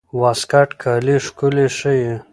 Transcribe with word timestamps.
واسکټ 0.21 0.69
کالي 0.81 1.15
ښکلي 1.25 1.67
ښيي. 1.77 2.13